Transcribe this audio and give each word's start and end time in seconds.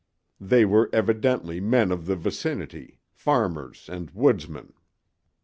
They 0.39 0.65
were 0.65 0.89
evidently 0.91 1.59
men 1.59 1.91
of 1.91 2.07
the 2.07 2.15
vicinity—farmers 2.15 3.87
and 3.87 4.09
woodsmen. 4.09 4.73